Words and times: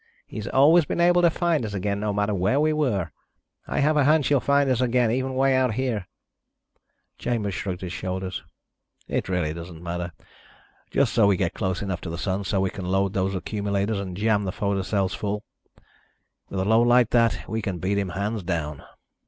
He's 0.25 0.47
always 0.47 0.83
been 0.85 0.99
able 0.99 1.21
to 1.21 1.29
find 1.29 1.63
us 1.63 1.75
again, 1.75 1.99
no 1.99 2.11
matter 2.11 2.33
where 2.33 2.59
we 2.59 2.73
were. 2.73 3.11
I 3.67 3.81
have 3.81 3.97
a 3.97 4.03
hunch 4.03 4.29
he'll 4.29 4.39
find 4.39 4.67
us 4.67 4.81
again, 4.81 5.11
even 5.11 5.35
way 5.35 5.55
out 5.55 5.75
here." 5.75 6.07
Chambers 7.19 7.53
shrugged 7.53 7.81
his 7.81 7.93
shoulders. 7.93 8.41
"It 9.07 9.29
really 9.29 9.53
doesn't 9.53 9.83
matter. 9.83 10.11
Just 10.89 11.13
so 11.13 11.27
we 11.27 11.37
get 11.37 11.53
close 11.53 11.83
enough 11.83 12.01
to 12.01 12.09
the 12.09 12.17
Sun 12.17 12.45
so 12.45 12.59
we 12.59 12.71
can 12.71 12.85
load 12.87 13.13
those 13.13 13.35
accumulators 13.35 13.99
and 13.99 14.17
jam 14.17 14.43
the 14.43 14.51
photo 14.51 14.81
cells 14.81 15.13
full. 15.13 15.43
With 16.49 16.59
a 16.59 16.65
load 16.65 16.87
like 16.87 17.11
that 17.11 17.47
we 17.47 17.61
can 17.61 17.77
beat 17.77 17.99
him 17.99 18.09
hands 18.09 18.41
down." 18.41 18.83